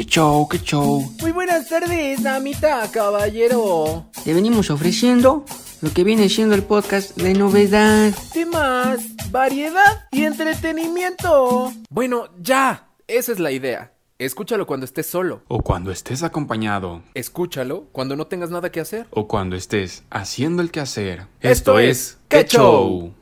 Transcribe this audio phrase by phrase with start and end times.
[0.00, 1.14] ¡Qué show, qué show!
[1.20, 4.06] Muy buenas tardes, damita, caballero.
[4.24, 5.44] Te venimos ofreciendo
[5.82, 8.10] lo que viene siendo el podcast de novedad.
[8.32, 11.74] Temas, variedad y entretenimiento.
[11.90, 12.88] Bueno, ya.
[13.08, 13.92] Esa es la idea.
[14.18, 15.42] Escúchalo cuando estés solo.
[15.48, 17.02] O cuando estés acompañado.
[17.12, 19.06] Escúchalo cuando no tengas nada que hacer.
[19.10, 21.26] O cuando estés haciendo el quehacer.
[21.42, 23.12] Esto es ¡Qué Show!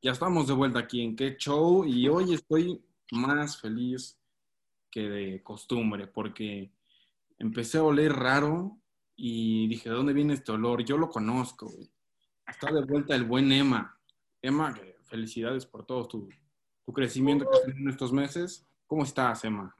[0.00, 4.16] Ya estamos de vuelta aquí en Qué Show y hoy estoy más feliz
[4.92, 6.70] que de costumbre porque
[7.38, 8.78] empecé a oler raro
[9.16, 10.84] y dije, ¿de dónde viene este olor?
[10.84, 11.90] Yo lo conozco, güey.
[12.46, 13.98] Está de vuelta el buen Emma.
[14.40, 16.28] Emma, felicidades por todo tu,
[16.84, 18.66] tu crecimiento que has tenido en estos meses.
[18.86, 19.74] ¿Cómo estás, Emma?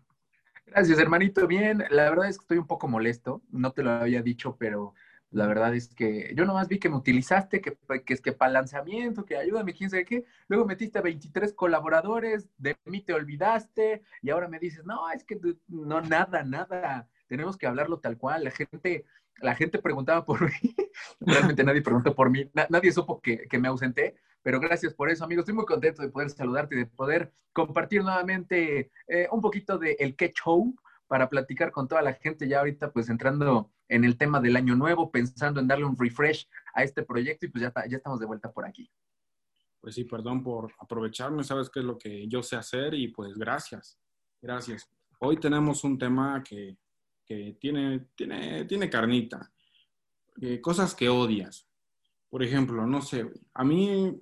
[0.67, 1.47] Gracias, hermanito.
[1.47, 3.43] Bien, la verdad es que estoy un poco molesto.
[3.51, 4.95] No te lo había dicho, pero
[5.33, 8.53] la verdad es que yo nomás vi que me utilizaste, que, que es que para
[8.53, 10.25] lanzamiento, que ayúdame, quién sabe qué.
[10.47, 15.25] Luego metiste a 23 colaboradores, de mí te olvidaste y ahora me dices, no, es
[15.25, 17.09] que no, nada, nada.
[17.29, 18.45] Tenemos que hablarlo tal cual.
[18.45, 19.07] La gente,
[19.41, 20.75] la gente preguntaba por mí.
[21.21, 22.51] Realmente nadie preguntó por mí.
[22.69, 25.43] nadie supo que, que me ausenté pero gracias por eso, amigos.
[25.43, 29.93] Estoy muy contento de poder saludarte y de poder compartir nuevamente eh, un poquito de
[29.99, 30.75] el que show
[31.13, 34.75] para platicar con toda la gente ya ahorita pues entrando en el tema del año
[34.75, 38.25] nuevo, pensando en darle un refresh a este proyecto y pues ya, ya estamos de
[38.25, 38.91] vuelta por aquí.
[39.79, 43.37] Pues sí, perdón por aprovecharme, sabes qué es lo que yo sé hacer y pues
[43.37, 43.99] gracias,
[44.41, 44.89] gracias.
[45.19, 46.79] Hoy tenemos un tema que,
[47.27, 49.53] que tiene, tiene, tiene carnita,
[50.41, 51.69] eh, cosas que odias.
[52.31, 54.19] Por ejemplo, no sé, a mí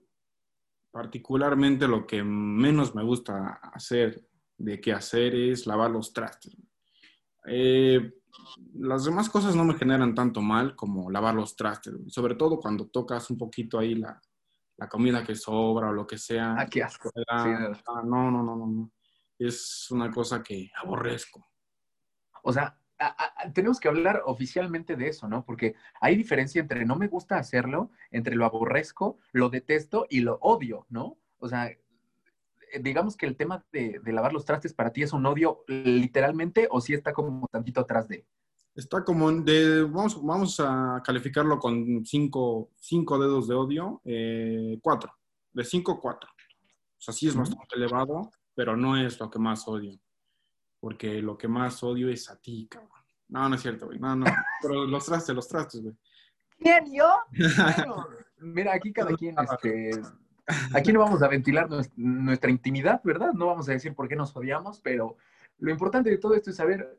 [0.91, 4.27] particularmente lo que menos me gusta hacer
[4.59, 6.57] de qué hacer es lavar los trastes.
[7.47, 8.13] Eh,
[8.75, 12.89] las demás cosas no me generan tanto mal como lavar los trastes, sobre todo cuando
[12.89, 14.21] tocas un poquito ahí la,
[14.77, 16.55] la comida que sobra o lo que sea.
[16.59, 17.11] Ah, qué asco.
[17.29, 17.71] Ah,
[18.05, 18.93] no, no, no, no, no.
[19.39, 21.47] Es una cosa que aborrezco.
[22.43, 22.79] O sea,
[23.55, 25.45] tenemos que hablar oficialmente de eso, ¿no?
[25.45, 30.39] Porque hay diferencia entre no me gusta hacerlo, entre lo aborrezco, lo detesto y lo
[30.41, 31.19] odio, ¿no?
[31.39, 31.71] O sea,
[32.81, 36.81] digamos que el tema de, lavar los trastes para ti es un odio literalmente o
[36.81, 38.27] si está como tantito atrás de.
[38.75, 45.13] Está como de, vamos, vamos a calificarlo con cinco, cinco dedos de odio, eh, cuatro,
[45.53, 46.31] de cinco, cuatro.
[46.31, 49.99] O sea, sí es bastante elevado, pero no es lo que más odio
[50.81, 52.91] porque lo que más odio es a ti, cabrón.
[53.29, 53.99] No, no es cierto, güey.
[53.99, 54.25] No, no.
[54.63, 55.95] Pero los trastes, los trastes, güey.
[56.59, 57.07] ¿Quién, yo?
[58.39, 59.93] mira, aquí cada quien, este,
[60.75, 63.33] aquí no vamos a ventilar nuestra intimidad, ¿verdad?
[63.33, 65.17] No vamos a decir por qué nos odiamos, pero
[65.59, 66.99] lo importante de todo esto es saber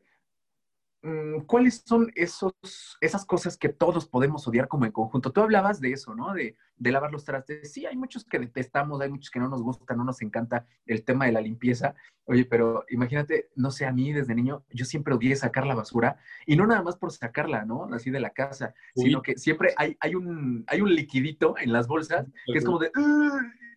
[1.46, 2.52] ¿cuáles son esos,
[3.00, 5.32] esas cosas que todos podemos odiar como en conjunto?
[5.32, 6.32] Tú hablabas de eso, ¿no?
[6.32, 7.72] De, de, lavar los trastes.
[7.72, 11.04] Sí, hay muchos que detestamos, hay muchos que no nos gustan, no nos encanta el
[11.04, 11.96] tema de la limpieza.
[12.24, 16.18] Oye, pero imagínate, no sé, a mí desde niño, yo siempre odié sacar la basura
[16.46, 17.84] y no nada más por sacarla, ¿no?
[17.92, 21.88] Así de la casa, sino que siempre hay, hay, un, hay un liquidito en las
[21.88, 22.92] bolsas que es como de,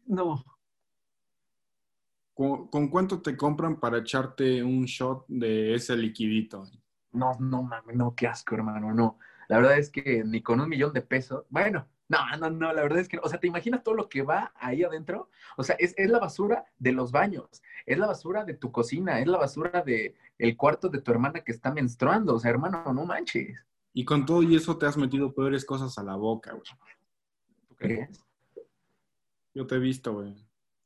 [0.06, 0.44] no.
[2.36, 6.70] ¿Con cuánto te compran para echarte un shot de ese liquidito?
[7.16, 9.18] No, no mames, no, qué asco, hermano, no.
[9.48, 12.84] La verdad es que ni con un millón de pesos, bueno, no, no, no, la
[12.84, 15.30] verdad es que, o sea, ¿te imaginas todo lo que va ahí adentro?
[15.58, 17.50] O sea, es, la basura de los baños,
[17.86, 21.42] es la basura de tu cocina, es la basura de el cuarto de tu hermana
[21.42, 23.58] que está menstruando, o sea, hermano, no manches.
[23.94, 26.64] Y con todo y eso te has metido peores cosas a la boca, güey.
[27.68, 28.26] ¿Tú crees?
[29.54, 30.36] Yo te he visto, güey.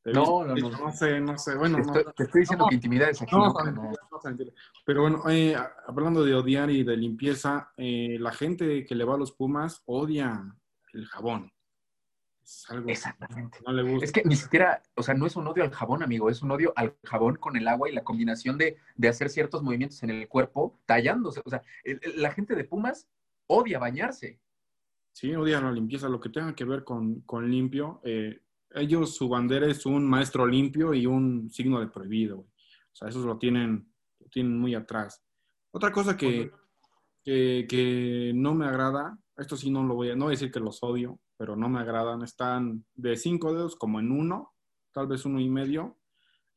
[0.05, 0.69] No, no, no.
[0.69, 1.55] No sé, no sé.
[1.55, 1.79] Bueno,
[2.15, 3.35] te estoy, diciendo que intimidad es aquí.
[3.35, 3.53] No,
[4.85, 5.55] Pero bueno, eh,
[5.87, 9.81] hablando de odiar y de limpieza, eh, la gente que le va a los Pumas
[9.85, 10.55] odia
[10.93, 11.51] el jabón.
[12.43, 13.59] Es algo Exactamente.
[13.65, 14.05] no le gusta.
[14.05, 16.51] Es que ni siquiera, o sea, no es un odio al jabón, amigo, es un
[16.51, 20.09] odio al jabón con el agua y la combinación de, de hacer ciertos movimientos en
[20.09, 21.41] el cuerpo tallándose.
[21.45, 21.61] O sea,
[22.15, 23.07] la gente de Pumas
[23.47, 24.39] odia bañarse.
[25.11, 27.99] Sí, odia la limpieza, lo que tenga que ver con, con limpio.
[28.03, 28.41] Eh,
[28.75, 32.47] ellos, su bandera es un maestro limpio y un signo de prohibido, O
[32.93, 33.91] sea, esos lo tienen,
[34.29, 35.23] tienen muy atrás.
[35.71, 36.51] Otra cosa que,
[37.23, 40.59] que, no me agrada, esto sí no lo voy a, no voy a decir que
[40.59, 44.53] los odio, pero no me agradan, están de cinco dedos como en uno,
[44.91, 45.97] tal vez uno y medio,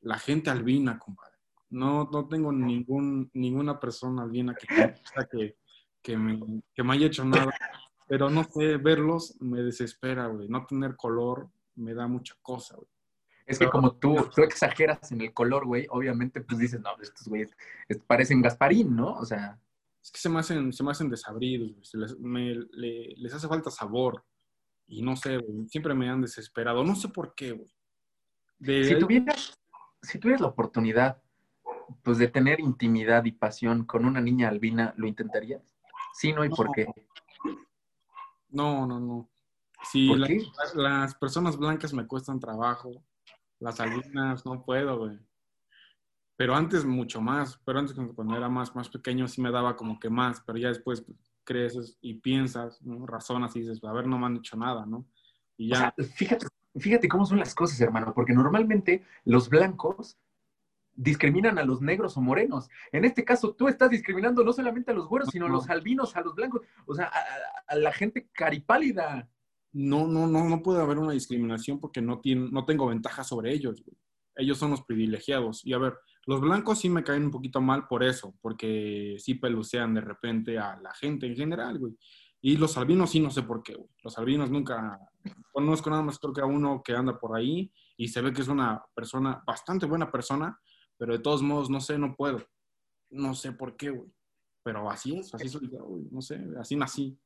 [0.00, 1.32] la gente albina, compadre.
[1.70, 4.66] No, no tengo ningún, ninguna persona albina que,
[5.30, 5.56] que,
[6.02, 7.52] que, me, que me haya hecho nada,
[8.06, 12.88] pero no sé, verlos me desespera, güey, no tener color, me da mucha cosa, güey.
[13.46, 17.08] Es que como tú, tú exageras en el color, güey, obviamente pues dices, no, pues,
[17.08, 17.50] estos güeyes
[18.06, 19.14] parecen Gasparín, ¿no?
[19.14, 19.58] O sea...
[20.02, 21.70] Es que se me hacen, se me hacen desabridos,
[22.20, 22.54] güey.
[22.72, 24.24] Les, les hace falta sabor.
[24.88, 26.82] Y no sé, güey, siempre me han desesperado.
[26.84, 27.72] No sé por qué, güey.
[28.60, 29.58] Si, tuvieras,
[30.02, 31.20] si tuvieras la oportunidad
[32.02, 35.62] pues de tener intimidad y pasión con una niña albina, ¿lo intentarías?
[36.14, 36.86] Sí, no, ¿y por qué?
[38.48, 39.28] No, no, no.
[39.90, 40.42] Sí, ¿Por la- qué?
[40.74, 43.02] las personas blancas me cuestan trabajo.
[43.62, 45.18] Las albinas no puedo, güey.
[46.36, 47.60] Pero antes mucho más.
[47.64, 50.40] Pero antes cuando era más, más pequeño sí me daba como que más.
[50.44, 53.06] Pero ya después pues, creces y piensas, ¿no?
[53.06, 55.06] razonas y dices, a ver, no me han dicho nada, ¿no?
[55.56, 55.94] Y O ya.
[55.96, 60.18] sea, fíjate, fíjate cómo son las cosas, hermano, porque normalmente los blancos
[60.94, 62.68] discriminan a los negros o morenos.
[62.90, 66.16] En este caso, tú estás discriminando no solamente a los güeros, sino a los albinos,
[66.16, 67.12] a los blancos, o sea,
[67.66, 69.28] a la gente caripálida.
[69.72, 73.52] No, no, no, no puede haber una discriminación porque no, tienen, no tengo ventaja sobre
[73.52, 73.82] ellos.
[73.84, 73.96] güey.
[74.36, 75.64] Ellos son los privilegiados.
[75.64, 75.94] Y a ver,
[76.26, 80.58] los blancos sí me caen un poquito mal por eso, porque sí pelucean de repente
[80.58, 81.96] a la gente en general, güey.
[82.44, 83.88] Y los albinos sí no sé por qué, güey.
[84.02, 84.98] Los albinos nunca
[85.52, 88.42] conozco nada más, creo que a uno que anda por ahí y se ve que
[88.42, 90.58] es una persona, bastante buena persona,
[90.96, 92.44] pero de todos modos, no sé, no puedo.
[93.10, 94.10] No sé por qué, güey.
[94.64, 95.70] Pero así es, así soy.
[96.10, 97.18] No sé, así nací.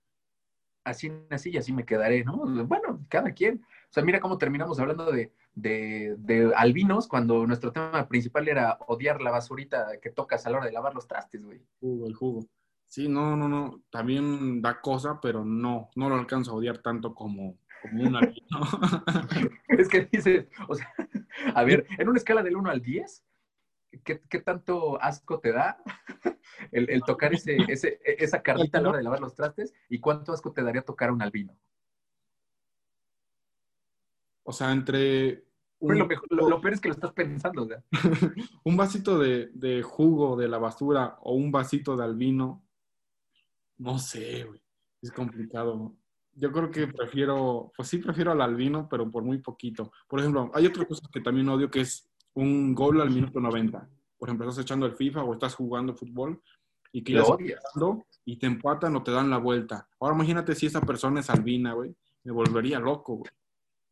[0.86, 2.36] Así nací y así me quedaré, ¿no?
[2.64, 3.56] Bueno, cada quien.
[3.90, 8.78] O sea, mira cómo terminamos hablando de, de- de albinos cuando nuestro tema principal era
[8.86, 11.60] odiar la basurita que tocas a la hora de lavar los trastes, güey.
[11.80, 12.46] jugo, el jugo.
[12.86, 13.82] Sí, no, no, no.
[13.90, 18.46] También da cosa, pero no, no lo alcanzo a odiar tanto como, como un albino.
[19.68, 20.88] Es que dices, o sea,
[21.54, 23.24] a ver, en una escala del 1 al 10,
[24.04, 25.78] ¿qué, qué tanto asco te da
[26.72, 29.72] el, el tocar ese, ese- esa carnita a la hora de lavar los trastes?
[29.88, 31.56] ¿Y cuánto asco te daría tocar a un albino?
[34.44, 35.44] O sea, entre
[35.78, 37.82] Pues un, lo, mejor- lo- lo peor es que lo estás pensando, o sea.
[38.64, 42.62] un vasito de, de jugo de la basura o un vasito de albino,
[43.78, 44.60] no sé, güey.
[45.02, 45.94] Es complicado.
[46.32, 49.90] Yo creo que prefiero, pues sí prefiero al albino, pero por muy poquito.
[50.08, 53.88] Por ejemplo, hay otra cosa que también odio que es un gol al minuto 90.
[54.18, 56.40] Por ejemplo, estás echando el FIFA o estás jugando fútbol
[56.92, 57.22] y que ya
[58.24, 59.88] y te empatan o te dan la vuelta.
[60.00, 61.94] Ahora imagínate si esa persona es albina, güey.
[62.24, 63.30] Me volvería loco, güey.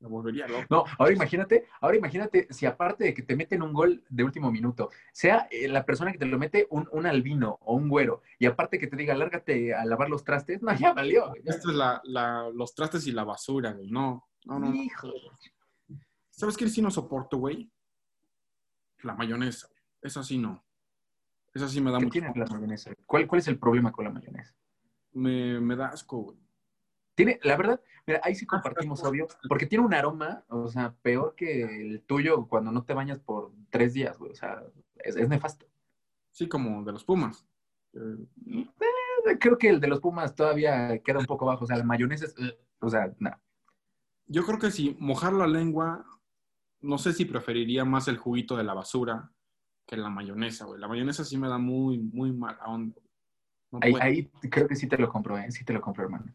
[0.00, 0.64] Me volvería loco.
[0.70, 4.50] No, ahora imagínate, ahora imagínate si aparte de que te meten un gol de último
[4.50, 8.20] minuto, sea eh, la persona que te lo mete un, un albino o un güero,
[8.38, 11.28] y aparte que te diga, lárgate a lavar los trastes, no, ya valió.
[11.28, 11.42] güey.
[11.46, 13.90] Esto es la, la- los trastes y la basura, güey.
[13.90, 14.68] No, no, no.
[14.70, 14.74] no.
[14.74, 15.08] Hijo.
[16.30, 17.70] ¿Sabes qué sí no soporto, güey?
[19.04, 19.68] La mayonesa.
[20.02, 20.64] Esa sí no.
[21.52, 22.12] Esa sí me da ¿Qué mucho.
[22.12, 22.90] tiene la mayonesa?
[23.06, 24.54] ¿Cuál, ¿Cuál es el problema con la mayonesa?
[25.12, 26.38] Me, me da asco, güey.
[27.14, 31.34] Tiene, la verdad, mira, ahí sí compartimos obvio, porque tiene un aroma, o sea, peor
[31.36, 34.64] que el tuyo cuando no te bañas por tres días, güey, o sea,
[34.96, 35.66] es, es nefasto.
[36.32, 37.46] Sí, como de los Pumas.
[37.92, 38.26] Eh,
[39.26, 41.84] Eh, Creo que el de los Pumas todavía queda un poco bajo, o sea, la
[41.84, 43.30] mayonesa es, eh, o sea, no.
[44.26, 46.04] yo creo que si mojar la lengua,
[46.84, 49.30] no sé si preferiría más el juguito de la basura
[49.86, 50.80] que la mayonesa, güey.
[50.80, 52.30] La mayonesa sí me da muy, muy
[52.66, 52.96] onda.
[53.72, 55.50] No Ahí, creo que sí te lo compro, ¿eh?
[55.50, 56.26] Sí te lo compro, hermano.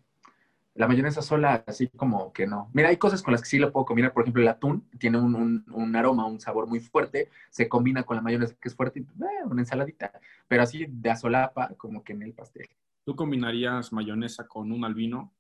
[0.76, 2.70] La mayonesa sola, así como que no.
[2.74, 4.14] Mira, hay cosas con las que sí la puedo combinar.
[4.14, 7.30] Por ejemplo, el atún tiene un, un- un aroma, un sabor muy fuerte.
[7.50, 10.12] Se combina con la mayonesa que es fuerte y eh, una ensaladita.
[10.48, 12.68] Pero así de azolapa, como que en el pastel.
[13.06, 15.34] ¿Tú combinarías mayonesa con un albino?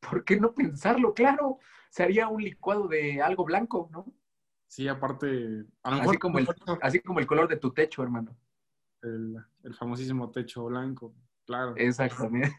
[0.00, 1.14] ¿Por qué no pensarlo?
[1.14, 1.58] Claro,
[1.94, 4.04] se haría un licuado de algo blanco, ¿no?
[4.66, 6.48] Sí, aparte, a lo mejor Así como el,
[6.82, 8.36] así como el color de tu techo, hermano.
[9.02, 11.14] el, el famosísimo techo blanco,
[11.46, 11.74] claro.
[11.76, 12.52] Exactamente.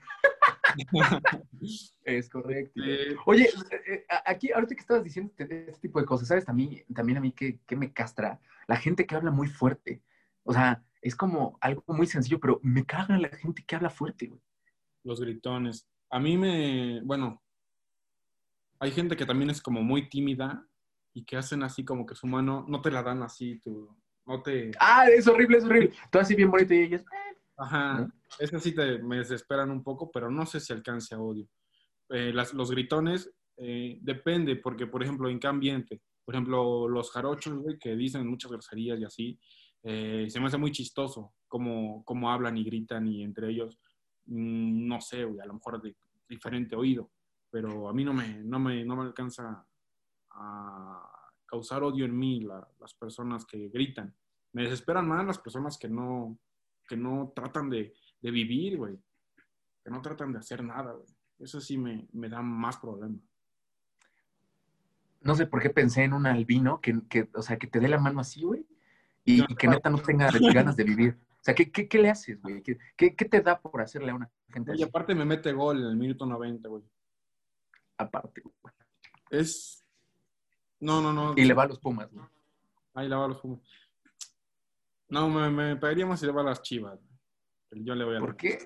[2.04, 2.82] es correcto.
[2.82, 3.50] Eh, Oye,
[3.88, 6.46] eh, a- aquí, ahorita que estabas diciendo este, este tipo de cosas, ¿sabes?
[6.46, 10.01] También, también a mí que, que me castra la gente que habla muy fuerte.
[10.44, 14.27] O sea, es como algo muy sencillo, pero me caga la gente que habla fuerte,
[14.27, 14.42] güey.
[15.04, 15.86] los gritones.
[16.10, 17.42] A mí me, bueno,
[18.86, 20.65] hay gente que también es como muy tímida
[21.13, 23.89] y que hacen así como que su mano, no te la dan así, tú,
[24.25, 25.92] no te, Ah, es horrible, es horrible.
[26.12, 28.12] Todo así bien bonito y ellos, eh, ajá, ¿No?
[28.39, 31.48] es así te, me desesperan un poco, pero no sé si alcance a odio.
[32.10, 37.12] Eh, las- los gritones, eh, depende, porque por ejemplo, en qué ambiente, por ejemplo, los
[37.12, 39.39] jarochos, güey, que dicen muchas groserías y así,
[39.84, 43.80] eh, se me hace muy chistoso cómo, cómo hablan y gritan y entre ellos,
[44.25, 45.96] mm, no sé, güey, a lo mejor de
[46.27, 47.12] diferente oído,
[47.56, 49.66] pero a mí no me, no me, no me alcanza
[50.32, 54.14] a causar odio en mí la- las personas que gritan.
[54.52, 56.38] Me desesperan más las personas que no,
[56.86, 59.00] que no tratan de, de vivir, güey,
[59.82, 61.06] que no tratan de hacer nada, güey.
[61.40, 63.22] Eso sí me, me da más problemas.
[65.22, 67.88] no sé por qué pensé en un albino que, que, o sea, que te dé
[67.88, 68.66] la mano así, güey,
[69.24, 71.18] y, No, y que neta no tenga ganas de vivir.
[71.40, 72.62] O sea, ¿qué, qué, qué le haces, güey?
[72.62, 74.84] ¿Qué, qué, qué te da por hacerle a una gente Y así?
[74.84, 76.84] aparte me mete gol en el minuto 90, güey.
[77.98, 78.74] Aparte, güey.
[79.30, 79.86] Es...
[80.80, 81.34] No, no, no.
[81.36, 82.25] Y le va a los Pumas, güey.
[82.94, 83.62] Ahí la va los Pumas.
[85.08, 87.00] No, me, me pagaría más si le va a las chivas.
[87.70, 88.60] Pero yo le voy a ¿Por qué?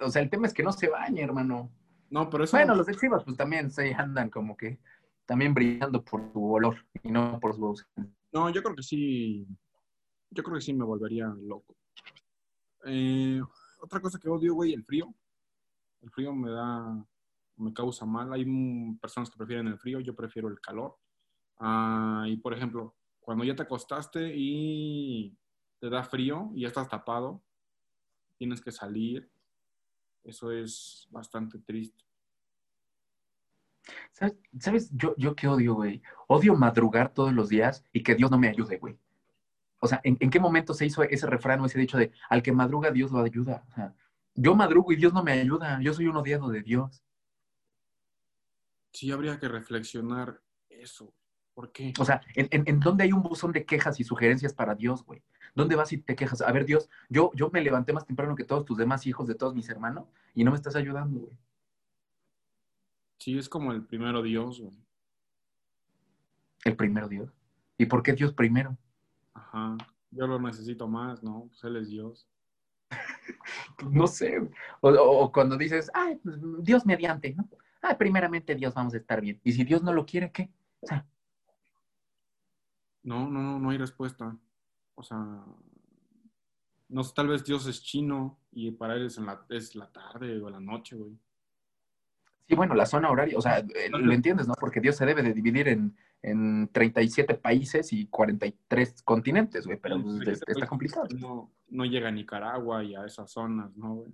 [0.00, 1.72] O sea, el tema es que no se baña, hermano.
[2.10, 2.56] No, pero eso.
[2.56, 4.78] Bueno, los de Chivas, pues también se andan como que
[5.26, 8.06] también brillando por su olor y no por su ausencia.
[8.32, 9.46] No, yo creo que sí.
[10.30, 11.76] Yo creo que sí me volvería loco.
[12.84, 13.40] Eh,
[13.80, 15.12] otra cosa que odio, güey, el frío.
[16.02, 17.04] El frío me da.
[17.58, 18.32] Me causa mal.
[18.32, 18.44] Hay
[19.00, 20.96] personas que prefieren el frío, yo prefiero el calor.
[21.58, 25.36] Ah, y por ejemplo, cuando ya te acostaste y
[25.80, 27.42] te da frío y ya estás tapado,
[28.36, 29.30] tienes que salir.
[30.24, 32.04] Eso es bastante triste.
[34.58, 34.90] ¿Sabes.
[34.92, 36.02] Yo, yo qué odio, güey?
[36.26, 38.98] Odio madrugar todos los días y que Dios no me ayude, güey.
[39.80, 42.42] O sea, ¿en, en qué momento se hizo ese refrán o ese dicho de al
[42.42, 43.64] que madruga Dios lo ayuda?
[43.68, 43.94] O sea,
[44.34, 45.80] yo madrugo y Dios no me ayuda.
[45.80, 47.02] Yo soy un odiado de Dios.
[48.92, 51.12] Sí, habría que reflexionar eso.
[51.54, 51.92] ¿Por qué?
[51.98, 55.04] O sea, ¿en, en, en dónde hay un buzón de quejas y sugerencias para Dios,
[55.04, 55.22] güey?
[55.54, 56.40] ¿Dónde vas y te quejas?
[56.42, 59.34] A ver, Dios, yo, yo me levanté más temprano que todos tus demás hijos de
[59.34, 61.32] todos mis hermanos y no me estás ayudando, güey.
[63.18, 64.78] Sí, es como el primero Dios, güey.
[66.64, 67.30] El primero Dios.
[67.76, 68.76] ¿Y por qué Dios primero?
[69.34, 69.76] Ajá.
[70.10, 71.46] Yo lo necesito más, ¿no?
[71.48, 72.28] Pues Él es Dios.
[73.90, 74.38] No sé.
[74.38, 74.50] güey.
[74.80, 77.48] O, o- o cuando dices, ay, pues, Dios mediante, ¿no?
[77.82, 79.40] Ah, primeramente Dios vamos a estar bien.
[79.44, 80.50] Y si Dios no lo quiere, ¿qué?
[80.80, 81.06] O sea,
[83.02, 84.36] No, no, no, no hay respuesta.
[84.94, 85.44] O sea,
[86.88, 89.90] no sé, tal vez Dios es chino y para él es, en la, es la
[89.90, 91.16] tarde o la noche, güey.
[92.46, 94.54] sí, bueno, la zona horaria, o sea, eh, lo entiendes, ¿no?
[94.58, 100.02] Porque Dios se debe de dividir en, en 37 países y 43 continentes, güey, pero
[100.02, 101.06] pues, está complicado.
[101.18, 104.12] No, no llega a Nicaragua y a esas zonas, ¿no, güey?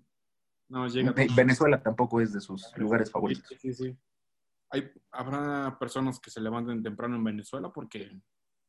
[0.68, 3.46] No, llega Ve- Venezuela tampoco es de sus lugares favoritos.
[3.48, 3.98] Sí, sí, sí.
[4.70, 8.20] Hay, habrá personas que se levanten temprano en Venezuela porque,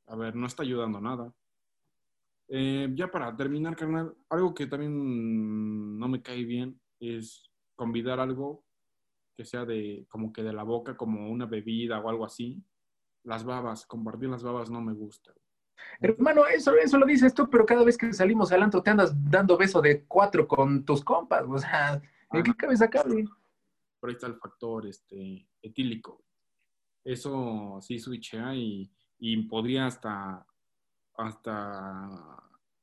[0.07, 1.33] a ver, no está ayudando nada.
[2.47, 8.63] Eh, ya para terminar, carnal, algo que también no me cae bien es convidar algo
[9.35, 12.63] que sea de, como que de la boca, como una bebida o algo así.
[13.23, 15.33] Las babas, compartir las babas no me gusta.
[15.99, 19.13] Hermano, eso, eso lo dices tú, pero cada vez que salimos al antro te andas
[19.29, 21.43] dando beso de cuatro con tus compas.
[21.47, 22.01] O sea,
[22.31, 23.25] ¿en qué cabeza cabe?
[23.99, 26.23] Pero ahí está el factor este, etílico.
[27.03, 30.45] Eso sí switchea y, y podría hasta,
[31.15, 32.37] hasta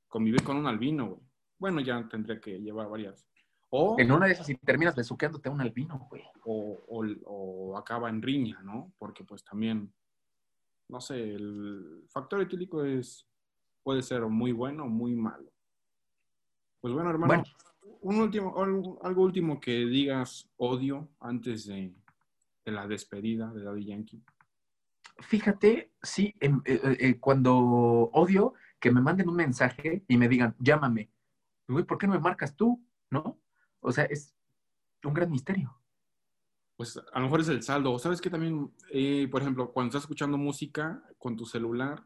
[0.09, 1.21] convivir con un albino, güey.
[1.59, 3.27] Bueno, ya tendría que llevar varias.
[3.71, 6.23] O, En una de esas, si terminas besuqueándote a un albino, güey.
[6.45, 8.93] o, o- o acaba en riña, ¿no?
[8.99, 9.93] Porque pues también,
[10.93, 13.27] no sé, el factor etílico es,
[13.83, 15.51] puede ser muy bueno o muy malo.
[16.83, 17.45] Pues bueno, hermano, Bueno.
[18.03, 21.95] un último, algo, algo último que digas odio antes de,
[22.67, 24.23] de la despedida de Daddy Yankee.
[25.21, 27.55] Fíjate, sí, em, eh, eh, eh, cuando
[28.13, 31.11] odio que me manden un mensaje y me digan, llámame.
[31.69, 32.85] Güey, ¿por qué no me marcas tú?
[33.09, 33.41] ¿No?
[33.81, 34.37] O sea, es
[35.05, 35.75] un gran misterio.
[36.77, 37.99] Pues a lo mejor es el saldo.
[37.99, 42.03] ¿Sabes qué también, eh, por ejemplo, cuando estás escuchando música con tu celular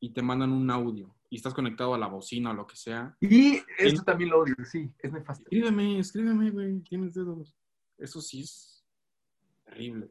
[0.00, 3.16] y te mandan un audio y estás conectado a la bocina o lo que sea,
[3.20, 5.42] Y eso también lo odio, sí, es nefasto.
[5.44, 7.56] escríbeme, escríbeme, güey, tienes dedos.
[7.98, 8.84] Eso sí es
[9.64, 10.10] terrible.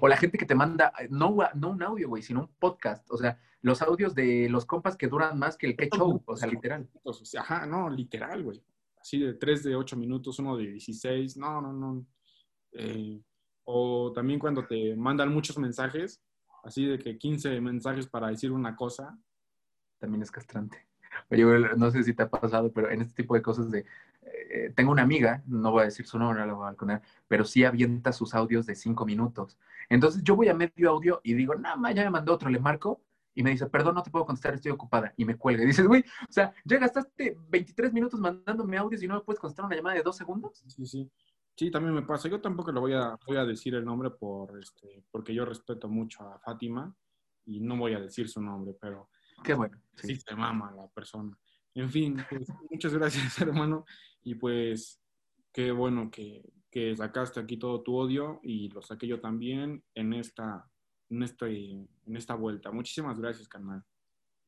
[0.00, 3.08] O la gente que te manda, eh, no, no un audio, güey, sino un podcast.
[3.10, 6.36] O sea, los audios de los compas que duran más que el que show, o
[6.36, 6.88] sea, literal.
[7.02, 8.62] O ajá, no, literal, güey.
[9.00, 12.06] Así de 3 de 8 minutos, uno de 16, no, no, no.
[12.72, 13.20] Eh,
[13.64, 16.20] o también cuando te mandan muchos mensajes,
[16.64, 19.18] así de que 15 mensajes para decir una cosa,
[19.98, 20.86] También es castrante.
[21.30, 21.44] Oye,
[21.76, 23.84] no sé si te ha pasado, pero en este tipo de cosas de...
[24.22, 27.02] eh, tengo una amiga, no voy a decir su nombre, no la voy a balconear,
[27.28, 29.58] pero sí avienta sus audios de cinco minutos.
[29.88, 32.58] Entonces yo voy a medio audio y digo, no, ma, ya me mandó otro, le
[32.60, 33.02] marco
[33.34, 35.12] y me dice, perdón, no te puedo contestar, estoy ocupada.
[35.16, 35.62] Y me cuelga.
[35.64, 39.40] Y dices, güey, o sea, ya gastaste 23 minutos mandándome audios y no me puedes
[39.40, 40.62] contestar una llamada de dos segundos.
[40.66, 41.10] Sí, sí.
[41.56, 42.28] Sí, también me pasa.
[42.28, 45.88] Yo tampoco le voy a, voy a decir el nombre por, este, porque yo respeto
[45.88, 46.94] mucho a Fátima
[47.44, 49.10] y no voy a decir su nombre, pero
[49.44, 49.78] Qué bueno.
[49.96, 50.22] sí, sí.
[50.26, 51.36] se mama la persona.
[51.74, 53.84] En fin, pues, muchas gracias, hermano.
[54.22, 55.02] Y pues,
[55.52, 60.12] qué bueno que, que sacaste aquí todo tu odio y lo saqué yo también en
[60.14, 60.68] esta,
[61.08, 62.70] en este, en esta vuelta.
[62.70, 63.84] Muchísimas gracias, carnal.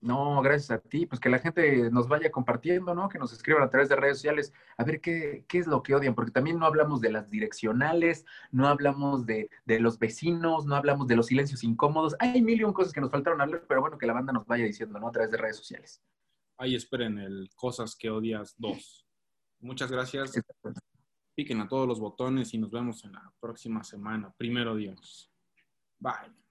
[0.02, 1.06] No, gracias a ti.
[1.06, 3.08] Pues que la gente nos vaya compartiendo, ¿no?
[3.08, 5.94] Que nos escriban a través de redes sociales a ver qué, qué es lo que
[5.94, 10.74] odian, porque también no hablamos de las direccionales, no hablamos de, de los vecinos, no
[10.74, 12.16] hablamos de los silencios incómodos.
[12.18, 14.44] Hay mil y un cosas que nos faltaron hablar, pero bueno, que la banda nos
[14.44, 15.06] vaya diciendo, ¿no?
[15.06, 16.02] A través de redes sociales.
[16.58, 19.06] Ahí esperen el Cosas que Odias 2.
[19.60, 20.32] Muchas gracias.
[21.36, 24.34] Piquen a todos los botones y nos vemos en la próxima semana.
[24.36, 25.30] Primero Dios.
[26.00, 26.41] Bye.